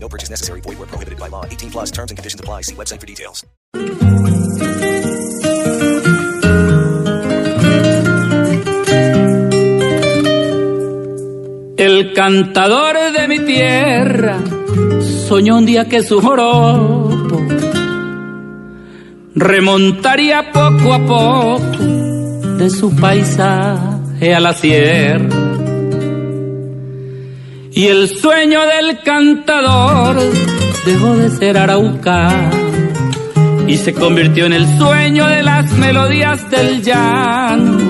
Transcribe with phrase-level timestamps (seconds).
[0.00, 0.62] No purchase necessary.
[0.62, 1.44] Void where prohibited by law.
[1.44, 2.62] 18 plus terms and conditions apply.
[2.62, 3.44] See website for details.
[11.78, 14.38] El cantador de mi tierra
[15.28, 17.40] soñó un día que su joropo
[19.36, 21.60] remontaría poco a poco
[22.58, 25.47] de su paisaje a la sierra.
[27.78, 30.16] Y el sueño del cantador
[30.84, 32.50] dejó de ser araucano
[33.68, 37.87] y se convirtió en el sueño de las melodías del llano.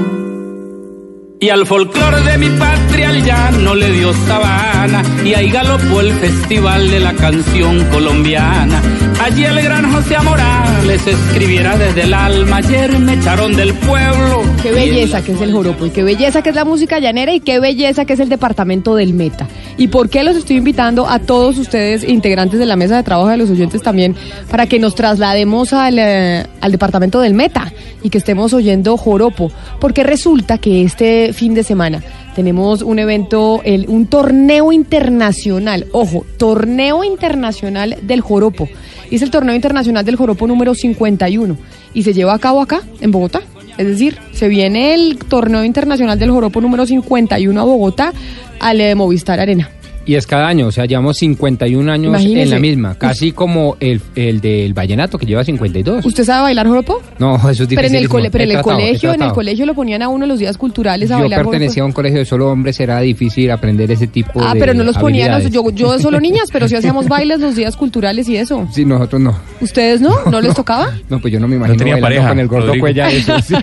[1.40, 6.12] Y al folclor de mi patria al llano le dio sabana y ahí galopó el
[6.14, 8.82] festival de la canción colombiana.
[9.22, 14.42] Allí el gran José Morales escribiera desde el alma, ayer me echaron del pueblo.
[14.62, 17.38] Qué belleza que es el joropo y qué belleza que es la música llanera y
[17.38, 19.46] qué belleza que es el departamento del Meta.
[19.76, 23.28] ¿Y por qué los estoy invitando a todos ustedes, integrantes de la mesa de trabajo
[23.28, 24.16] de los oyentes también,
[24.50, 27.72] para que nos traslademos al, eh, al departamento del Meta
[28.02, 29.52] y que estemos oyendo joropo?
[29.78, 32.02] Porque resulta que este fin de semana
[32.38, 38.68] tenemos un evento, el, un torneo internacional, ojo, torneo internacional del joropo.
[39.10, 41.56] Es el torneo internacional del joropo número 51
[41.94, 43.42] y se lleva a cabo acá, en Bogotá.
[43.76, 48.12] Es decir, se viene el torneo internacional del joropo número 51 a Bogotá
[48.60, 49.70] al eh, Movistar Arena.
[50.08, 52.42] Y es cada año, o sea, llevamos 51 años Imagínese.
[52.42, 56.04] en la misma, casi como el, el del vallenato que lleva 52.
[56.06, 57.02] ¿Usted sabe bailar joropo?
[57.18, 57.76] No, eso es difícil.
[57.76, 60.24] Pero en el, cole- pero en el colegio, en el colegio lo ponían a uno
[60.24, 63.50] los días culturales a Yo bailar pertenecía a un colegio de solo hombres, era difícil
[63.50, 65.54] aprender ese tipo Ah, de pero no los ponían, a- habilidades.
[65.54, 68.66] yo, yo de solo niñas, pero sí hacíamos bailes los días culturales y eso.
[68.72, 69.36] Sí, nosotros no.
[69.60, 70.14] ¿Ustedes no?
[70.30, 70.88] ¿No les tocaba?
[71.10, 73.54] No, pues yo no me imagino tenía bailando pareja, con el gordo cuella eso, sí.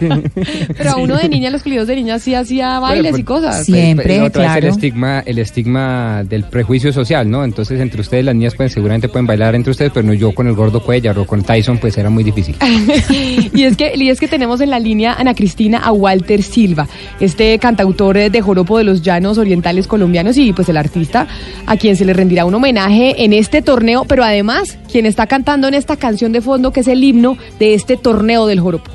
[0.77, 3.65] Pero a uno de niña, los colegios de niñas sí hacía bailes Bueno, y cosas.
[3.65, 4.75] Siempre, Pero otra vez el claro.
[4.75, 7.43] estigma, el estigma del prejuicio social, ¿no?
[7.43, 10.47] Entonces entre ustedes las niñas pueden seguramente pueden bailar entre ustedes, pero no yo con
[10.47, 12.55] el gordo Cuellar o con Tyson, pues era muy difícil.
[13.53, 16.87] y es que y es que tenemos en la línea Ana Cristina a Walter Silva,
[17.19, 21.27] este cantautor eh, de joropo de los llanos orientales colombianos y pues el artista
[21.65, 25.67] a quien se le rendirá un homenaje en este torneo, pero además quien está cantando
[25.67, 28.91] en esta canción de fondo que es el himno de este torneo del joropo.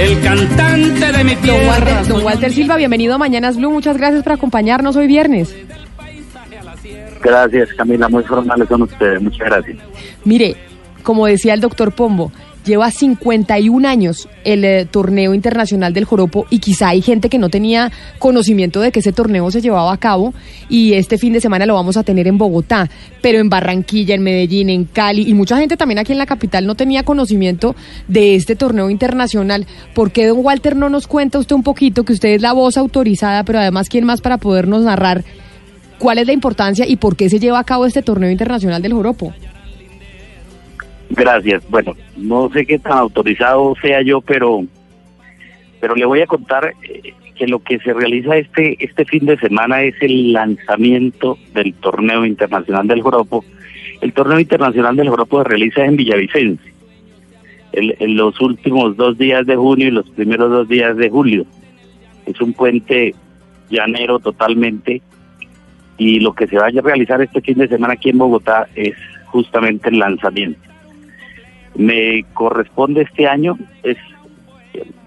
[0.00, 1.68] El cantante de mi Don tierra.
[1.68, 5.54] Walter, don Walter Silva, bienvenido a Mañanas Blue, muchas gracias por acompañarnos hoy viernes.
[7.22, 8.08] Gracias, Camila.
[8.08, 9.20] Muy formales son ustedes.
[9.20, 9.76] Muchas gracias.
[10.24, 10.56] Mire,
[11.02, 12.32] como decía el doctor Pombo,
[12.64, 17.48] lleva 51 años el eh, torneo internacional del joropo y quizá hay gente que no
[17.48, 20.34] tenía conocimiento de que ese torneo se llevaba a cabo
[20.68, 22.88] y este fin de semana lo vamos a tener en Bogotá,
[23.22, 26.66] pero en Barranquilla, en Medellín, en Cali y mucha gente también aquí en la capital
[26.66, 27.74] no tenía conocimiento
[28.08, 29.66] de este torneo internacional.
[29.94, 32.76] ¿Por qué, don Walter, no nos cuenta usted un poquito que usted es la voz
[32.76, 35.24] autorizada, pero además quién más para podernos narrar
[35.98, 38.94] cuál es la importancia y por qué se lleva a cabo este torneo internacional del
[38.94, 39.32] joropo?
[41.10, 41.68] Gracias.
[41.68, 44.64] Bueno, no sé qué tan autorizado sea yo, pero
[45.80, 49.38] pero le voy a contar eh, que lo que se realiza este este fin de
[49.38, 53.44] semana es el lanzamiento del torneo internacional del joropo.
[54.00, 56.70] El torneo internacional del joropo se realiza en Villavicencio.
[57.72, 61.46] el- en los últimos dos días de junio y los primeros dos días de julio.
[62.26, 63.14] Es un puente
[63.68, 65.00] llanero totalmente
[65.96, 68.94] y lo que se vaya a realizar este fin de semana aquí en Bogotá es
[69.26, 70.58] justamente el lanzamiento.
[71.74, 73.96] Me corresponde este año es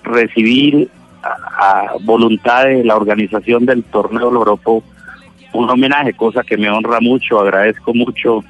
[0.03, 0.90] recibir
[1.24, 4.81] a, voluntad de la organización del torneo del
[5.53, 8.44] un homenaje, cosa que me honra mucho, agradezco mucho.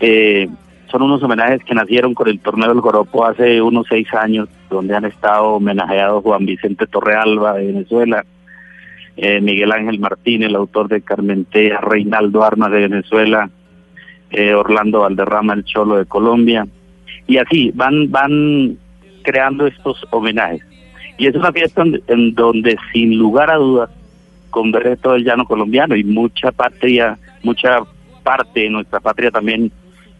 [0.00, 0.48] Eh,
[0.90, 4.94] son unos homenajes que nacieron con el torneo del Joropo hace unos seis años, donde
[4.94, 8.24] han estado homenajeados Juan Vicente Torrealba de Venezuela,
[9.16, 13.48] eh, Miguel Ángel Martínez, el autor de Carmentea, Reinaldo Armas de Venezuela,
[14.30, 16.66] eh, Orlando Valderrama, el Cholo de Colombia,
[17.30, 18.76] y así van, van
[19.22, 20.62] creando estos homenajes.
[21.16, 23.90] Y es una fiesta en, donde sin lugar a dudas
[24.50, 27.82] converge todo el llano colombiano y mucha patria, mucha
[28.24, 29.70] parte de nuestra patria también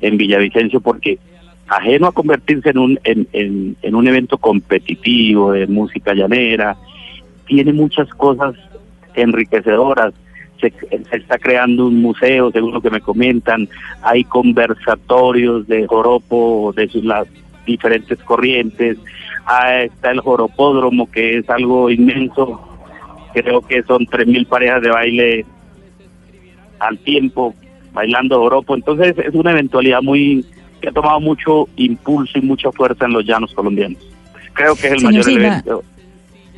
[0.00, 1.18] en Villavicencio, porque
[1.66, 6.76] ajeno a convertirse en un, en, en un evento competitivo de música llanera,
[7.46, 8.54] tiene muchas cosas
[9.14, 10.14] enriquecedoras,
[10.60, 10.72] se,
[11.12, 13.68] está creando un museo, según lo que me comentan,
[14.02, 17.26] hay conversatorios de joropo, de sus, las
[17.66, 18.98] diferentes corrientes,
[19.46, 22.60] ah, está el joropódromo, que es algo inmenso,
[23.32, 25.46] creo que son 3.000 parejas de baile
[26.78, 27.54] al tiempo,
[27.92, 30.44] bailando joropo, entonces es una eventualidad muy
[30.80, 33.98] que ha tomado mucho impulso y mucha fuerza en los llanos colombianos.
[34.54, 35.84] Creo que es el mayor evento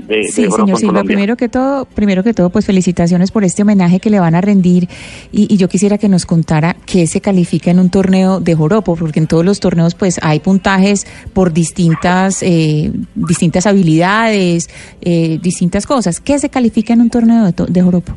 [0.08, 4.10] sí, señor Silva, primero que todo, primero que todo, pues felicitaciones por este homenaje que
[4.10, 4.88] le van a rendir
[5.30, 9.20] y, yo quisiera que nos contara qué se califica en un torneo de joropo, porque
[9.20, 14.68] en todos los torneos pues hay puntajes por distintas eh, distintas habilidades,
[15.00, 16.20] eh, distintas cosas.
[16.20, 18.16] ¿Qué se califica en un torneo de, de joropo?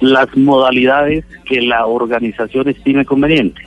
[0.00, 3.62] Las modalidades que la organización estime conveniente.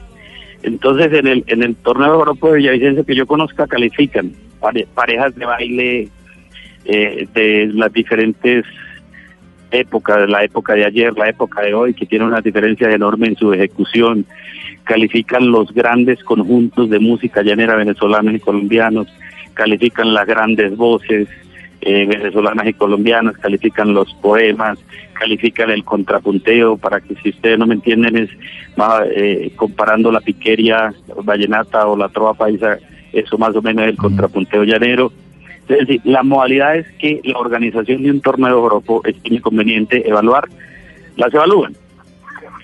[0.64, 4.32] Entonces, en el, en el torneo de joropo de Villavicencio que yo conozca, califican
[4.94, 6.10] parejas de baile
[6.86, 8.66] eh, de las diferentes
[9.72, 13.36] épocas, la época de ayer, la época de hoy, que tiene una diferencia enorme en
[13.36, 14.26] su ejecución.
[14.84, 19.08] Califican los grandes conjuntos de música llanera venezolanos y colombianos,
[19.54, 21.28] califican las grandes voces
[21.82, 24.78] eh, venezolanas y colombianas, califican los poemas,
[25.14, 28.30] califican el contrapunteo, para que si ustedes no me entienden es
[29.16, 30.94] eh, comparando la piquería
[31.24, 32.78] vallenata o la trova paisa,
[33.14, 35.12] eso más o menos es el contrapunteo llanero
[35.72, 40.08] es decir, la modalidad es que la organización de un torneo de Oropo es inconveniente
[40.08, 40.48] evaluar,
[41.16, 41.76] las evalúan.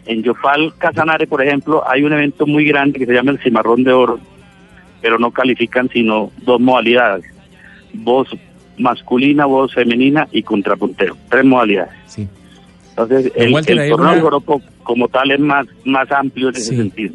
[0.05, 3.83] En Yopal Casanare, por ejemplo, hay un evento muy grande que se llama el Cimarrón
[3.83, 4.19] de Oro,
[5.01, 7.25] pero no califican sino dos modalidades,
[7.93, 8.29] voz
[8.77, 11.93] masculina, voz femenina y contrapunteo, tres modalidades.
[12.05, 12.27] Sí.
[12.89, 13.51] Entonces, el,
[13.89, 17.13] torneo de Oropo como tal es más, más amplio en ese sentido.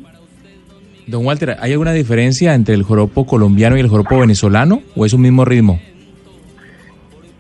[1.07, 5.13] Don Walter, ¿hay alguna diferencia entre el joropo colombiano y el joropo venezolano o es
[5.13, 5.81] un mismo ritmo?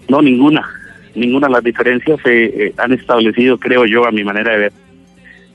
[0.08, 0.68] No, ninguna.
[1.14, 1.48] Ninguna.
[1.48, 4.72] Las diferencias se eh, han establecido, creo yo, a mi manera de ver.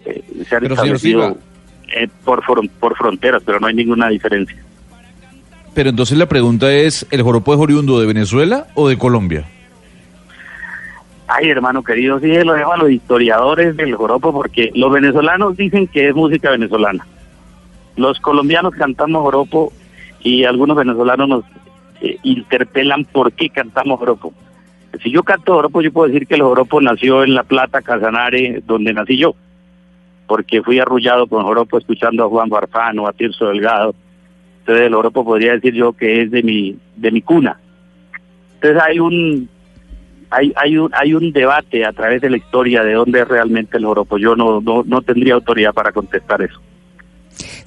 [0.06, 1.38] Eh, se han establecido
[1.94, 2.42] eh, por,
[2.80, 4.58] por fronteras, pero no hay ninguna diferencia.
[5.74, 9.46] Pero entonces la pregunta es, ¿el joropo es oriundo de Venezuela o de Colombia?
[11.28, 15.86] Ay, hermano querido, sí, lo dejo a los historiadores del joropo porque los venezolanos dicen
[15.88, 17.06] que es música venezolana
[17.98, 19.74] los colombianos cantamos joropo
[20.22, 21.44] y algunos venezolanos nos
[22.02, 24.34] eh, interpelan por qué cantamos joropo.
[25.04, 28.62] Si yo canto joropo, yo puedo decir que el joropo nació en La Plata, Casanare,
[28.66, 29.36] donde nací yo,
[30.28, 33.96] porque fui arrullado con joropo escuchando a Juan Barfano, a Tirso Delgado.
[34.60, 37.60] Entonces el joropo podría decir yo que es de mi de mi cuna.
[38.56, 39.50] Entonces hay un
[40.30, 43.78] hay hay un hay un debate a través de la historia de dónde es realmente
[43.78, 44.18] el joropo.
[44.18, 46.62] Yo no no, no tendría autoridad para contestar eso.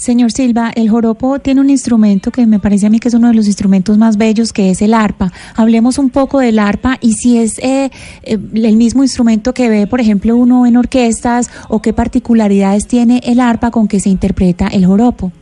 [0.00, 3.28] Señor Silva, el joropo tiene un instrumento que me parece a mí que es uno
[3.28, 5.30] de los instrumentos más bellos, que es el arpa.
[5.54, 7.90] Hablemos un poco del arpa y si es eh,
[8.22, 13.20] eh, el mismo instrumento que ve, por ejemplo, uno en orquestas o qué particularidades tiene
[13.24, 15.32] el arpa con que se interpreta el joropo.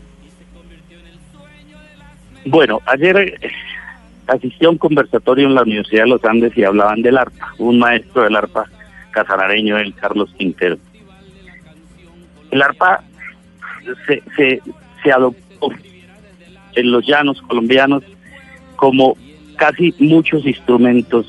[2.45, 3.35] Bueno, ayer eh,
[4.27, 7.79] asistí a un conversatorio en la Universidad de los Andes y hablaban del arpa, un
[7.79, 8.65] maestro del arpa
[9.13, 10.79] casanareño, el Carlos Quintero.
[12.51, 13.05] El arpa
[14.07, 14.61] se,
[15.03, 15.71] se, adoptó
[16.75, 18.03] en los llanos colombianos
[18.77, 19.17] como
[19.57, 21.27] casi muchos instrumentos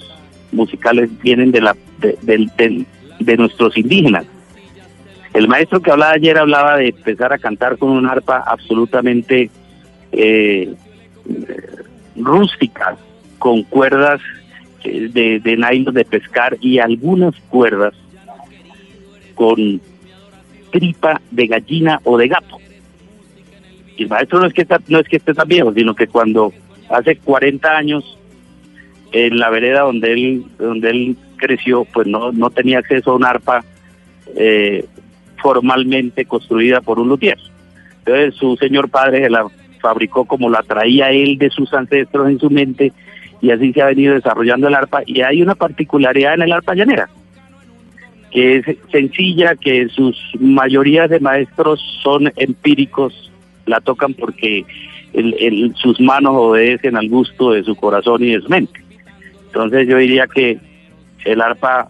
[0.52, 2.86] musicales vienen de, la, de,
[3.20, 4.26] de, nuestros indígenas.
[5.34, 9.50] El maestro que hablaba ayer hablaba de empezar a cantar con un arpa absolutamente
[10.12, 10.74] eh,
[12.16, 12.98] rústica,
[13.38, 14.22] con cuerdas
[14.84, 17.94] eh, de, de nylon de pescar y algunas cuerdas
[19.36, 19.82] con
[20.72, 22.58] tripa de gallina o de gato.
[23.98, 26.54] Y el maestro no es que no es que esté tan viejo, sino que cuando
[26.90, 28.18] hace 40 años
[29.12, 33.26] en la vereda donde él donde él creció, pues no no tenía acceso a un
[33.26, 33.64] arpa
[34.36, 34.86] eh,
[35.42, 37.38] formalmente construida por un luthier.
[38.00, 39.48] Entonces su señor padre la
[39.82, 42.92] fabricó como la traía él de sus ancestros en su mente
[43.42, 46.76] y así se ha venido desarrollando el arpa y hay una particularidad en el arpa
[46.76, 47.10] llanera
[48.32, 53.32] que es sencilla, que sus mayorías de maestros son empíricos,
[53.66, 54.66] la tocan porque
[55.14, 58.82] el, sus manos obedecen al gusto de su corazón y de su mente.
[59.48, 60.60] Entonces yo diría que
[61.26, 61.90] el arpa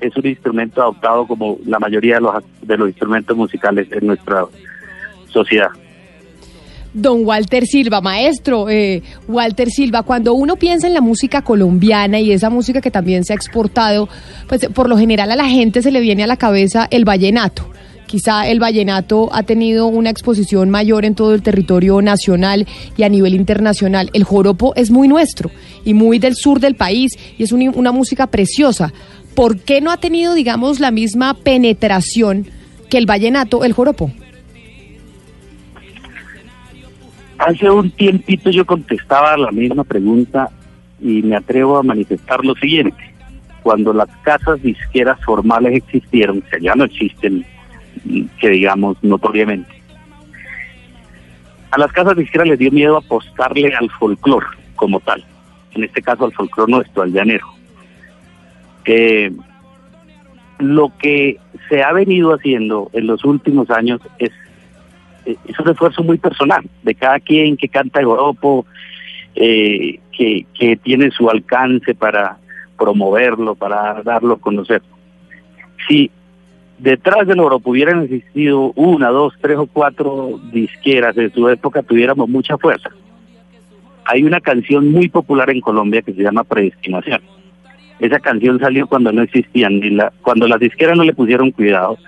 [0.00, 4.44] es un instrumento adoptado como la mayoría de los, de los instrumentos musicales en nuestra
[5.26, 5.70] sociedad.
[6.94, 12.32] Don Walter Silva, maestro, eh, Walter Silva, cuando uno piensa en la música colombiana y
[12.32, 14.08] esa música que también se ha exportado,
[14.48, 17.68] pues por lo general a la gente se le viene a la cabeza el vallenato.
[18.06, 23.08] Quizá el vallenato ha tenido una exposición mayor en todo el territorio nacional y a
[23.08, 24.10] nivel internacional.
[24.12, 25.50] El joropo es muy nuestro
[25.82, 28.92] y muy del sur del país y es una música preciosa.
[29.34, 32.46] ¿por qué no ha tenido, digamos, la misma penetración
[32.88, 34.10] que el vallenato, el joropo?
[37.46, 40.48] Hace un tiempito yo contestaba la misma pregunta
[41.00, 43.12] y me atrevo a manifestar lo siguiente.
[43.62, 47.44] Cuando las casas disqueras formales existieron, que ya no existen,
[48.40, 49.82] que digamos notoriamente,
[51.72, 54.44] a las casas disqueras les dio miedo apostarle al folclor
[54.76, 55.24] como tal,
[55.74, 57.46] en este caso al folclor nuestro, al llanero.
[58.84, 59.32] Eh,
[60.58, 64.30] lo que se ha venido haciendo en los últimos años es,
[65.24, 68.66] es un esfuerzo muy personal de cada quien que canta el joropo,
[69.34, 70.46] eh, que,
[70.82, 72.38] tiene su alcance para
[72.76, 74.82] promoverlo, para darlo a conocer.
[75.88, 76.10] Si
[76.78, 82.28] detrás del oro hubieran existido una, dos, tres o cuatro disqueras de su época, tuviéramos
[82.28, 82.90] mucha fuerza.
[84.04, 87.20] Hay una canción muy popular en Colombia que se llama Predestinación.
[88.00, 91.98] Esa canción salió cuando no existían, ni la, cuando las disqueras no le pusieron cuidado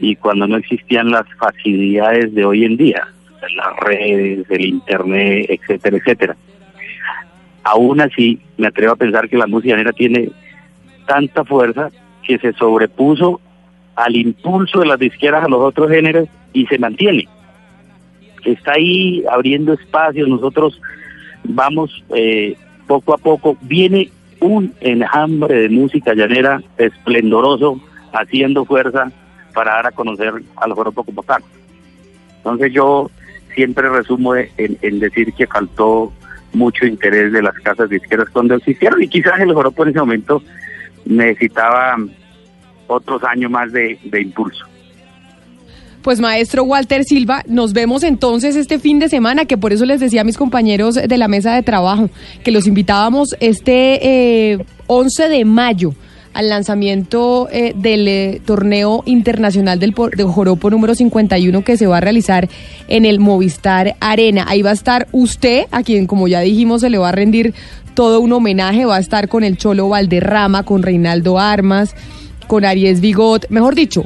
[0.00, 3.08] y cuando no existían las facilidades de hoy en día,
[3.56, 6.36] las redes, el internet, etcétera, etcétera.
[7.64, 10.30] Aún así, me atrevo a pensar que la música negra tiene
[11.06, 11.90] tanta fuerza
[12.22, 13.40] que se sobrepuso
[13.96, 17.28] al impulso de las disqueras a los otros géneros y se mantiene.
[18.44, 20.80] Está ahí abriendo espacios, nosotros
[21.44, 27.80] vamos eh, poco a poco, viene un enjambre de música llanera esplendoroso,
[28.12, 29.10] haciendo fuerza
[29.58, 31.42] para dar a conocer al joropo como tal.
[32.36, 33.10] Entonces yo
[33.56, 36.12] siempre resumo en, decir que faltó
[36.52, 40.40] mucho interés de las casas disqueras cuando existieron y quizás el joropo en ese momento
[41.06, 41.96] necesitaba
[42.86, 44.64] otros años más de, de impulso.
[46.02, 49.98] Pues maestro Walter Silva, nos vemos entonces este fin de semana, que por eso les
[49.98, 52.10] decía a mis compañeros de la mesa de trabajo
[52.44, 55.94] que los invitábamos este eh, 11 de mayo
[56.34, 61.98] al lanzamiento eh, del eh, torneo internacional del de Joropo número 51 que se va
[61.98, 62.48] a realizar
[62.88, 64.44] en el Movistar Arena.
[64.48, 67.54] Ahí va a estar usted, a quien como ya dijimos se le va a rendir
[67.94, 71.94] todo un homenaje, va a estar con el Cholo Valderrama, con Reinaldo Armas,
[72.46, 74.04] con Aries Bigot, mejor dicho,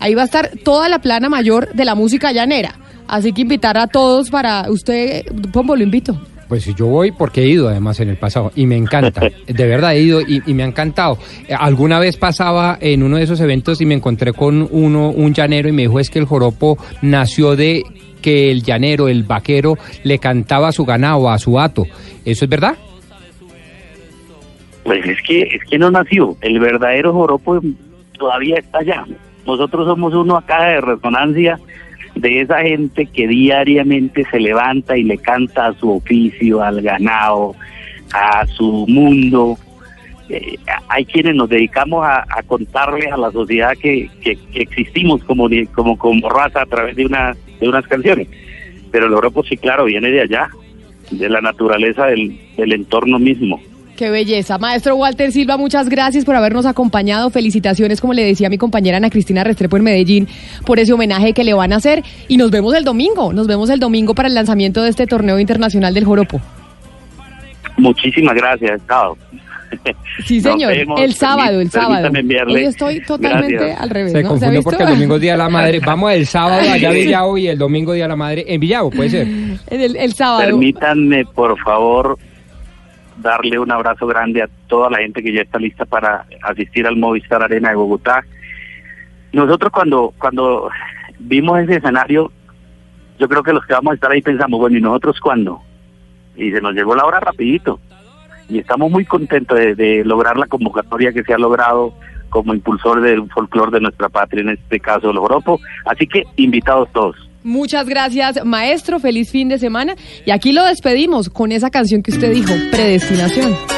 [0.00, 2.78] ahí va a estar toda la plana mayor de la música llanera.
[3.06, 6.18] Así que invitar a todos para usted, Pombo, lo invito.
[6.54, 9.96] Pues yo voy porque he ido además en el pasado y me encanta, de verdad
[9.96, 11.18] he ido y, y, me ha encantado.
[11.58, 15.68] Alguna vez pasaba en uno de esos eventos y me encontré con uno, un llanero
[15.68, 17.82] y me dijo es que el joropo nació de
[18.22, 21.86] que el llanero, el vaquero, le cantaba a su ganado, a su hato.
[22.24, 22.76] ¿Eso es verdad?
[24.84, 27.60] Pues es que, es que no nació, el verdadero joropo
[28.16, 29.04] todavía está allá.
[29.44, 31.58] Nosotros somos uno acá de resonancia
[32.14, 37.54] de esa gente que diariamente se levanta y le canta a su oficio, al ganado,
[38.12, 39.58] a su mundo.
[40.28, 40.56] Eh,
[40.88, 45.48] hay quienes nos dedicamos a, a contarle a la sociedad que, que, que, existimos como,
[45.74, 48.28] como, como raza a través de, una, de unas canciones.
[48.90, 50.48] Pero el Europa sí, claro, viene de allá,
[51.10, 53.60] de la naturaleza del, del entorno mismo.
[53.96, 54.58] Qué belleza.
[54.58, 57.30] Maestro Walter Silva, muchas gracias por habernos acompañado.
[57.30, 60.28] Felicitaciones, como le decía mi compañera Ana Cristina Restrepo en Medellín,
[60.66, 62.02] por ese homenaje que le van a hacer.
[62.26, 63.32] Y nos vemos el domingo.
[63.32, 66.40] Nos vemos el domingo para el lanzamiento de este torneo internacional del Joropo.
[67.76, 69.16] Muchísimas gracias, Estado.
[70.24, 70.72] Sí, señor.
[70.72, 72.10] el sábado, el sábado.
[72.46, 73.80] Hoy estoy totalmente gracias.
[73.80, 74.12] al revés.
[74.12, 74.28] Se ¿no?
[74.28, 75.80] confundió ¿Se porque el domingo es Día de la Madre.
[75.84, 78.90] Vamos el sábado allá a Villavo y el domingo Día de la Madre en Villavo,
[78.90, 79.26] puede ser.
[79.68, 80.42] El, el sábado.
[80.42, 82.16] Permítanme, por favor,
[83.16, 86.96] darle un abrazo grande a toda la gente que ya está lista para asistir al
[86.96, 88.24] Movistar Arena de Bogotá.
[89.32, 90.70] Nosotros cuando cuando
[91.18, 92.30] vimos ese escenario,
[93.18, 95.62] yo creo que los que vamos a estar ahí pensamos, bueno, ¿y nosotros cuándo?
[96.36, 97.80] Y se nos llegó la hora rapidito.
[98.48, 101.94] Y estamos muy contentos de, de lograr la convocatoria que se ha logrado
[102.28, 105.60] como impulsor del folclore de nuestra patria, en este caso el Joropo.
[105.86, 107.16] Así que invitados todos.
[107.44, 108.98] Muchas gracias, maestro.
[108.98, 109.94] Feliz fin de semana.
[110.24, 113.73] Y aquí lo despedimos con esa canción que usted dijo, Predestinación.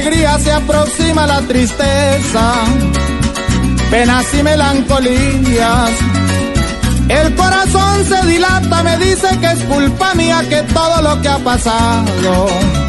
[0.00, 2.54] Alegría, se aproxima la tristeza,
[3.90, 5.90] penas y melancolías.
[7.08, 11.38] El corazón se dilata, me dice que es culpa mía que todo lo que ha
[11.38, 12.79] pasado